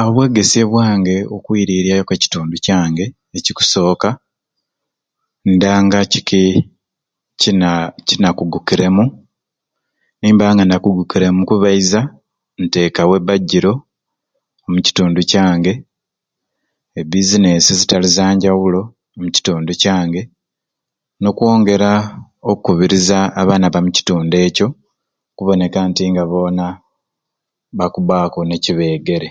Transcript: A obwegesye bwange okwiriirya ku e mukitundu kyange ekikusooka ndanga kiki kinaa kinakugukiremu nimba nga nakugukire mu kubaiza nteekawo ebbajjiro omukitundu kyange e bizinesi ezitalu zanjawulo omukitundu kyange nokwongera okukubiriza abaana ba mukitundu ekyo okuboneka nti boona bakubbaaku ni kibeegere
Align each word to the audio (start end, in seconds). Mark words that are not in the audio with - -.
A 0.00 0.02
obwegesye 0.08 0.62
bwange 0.70 1.16
okwiriirya 1.36 1.96
ku 2.06 2.12
e 2.14 2.16
mukitundu 2.16 2.54
kyange 2.66 3.04
ekikusooka 3.38 4.08
ndanga 5.52 5.98
kiki 6.12 6.42
kinaa 7.40 7.84
kinakugukiremu 8.06 9.04
nimba 10.20 10.46
nga 10.52 10.64
nakugukire 10.66 11.26
mu 11.36 11.42
kubaiza 11.50 12.00
nteekawo 12.62 13.12
ebbajjiro 13.20 13.72
omukitundu 14.66 15.20
kyange 15.30 15.72
e 16.98 17.00
bizinesi 17.10 17.68
ezitalu 17.74 18.06
zanjawulo 18.16 18.80
omukitundu 19.16 19.72
kyange 19.82 20.20
nokwongera 21.20 21.90
okukubiriza 22.50 23.16
abaana 23.40 23.66
ba 23.72 23.80
mukitundu 23.84 24.34
ekyo 24.46 24.66
okuboneka 25.32 25.78
nti 25.88 26.02
boona 26.30 26.66
bakubbaaku 27.78 28.38
ni 28.44 28.56
kibeegere 28.64 29.28